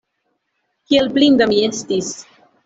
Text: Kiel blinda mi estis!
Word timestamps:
Kiel 0.91 1.11
blinda 1.17 1.49
mi 1.53 1.61
estis! 1.67 2.11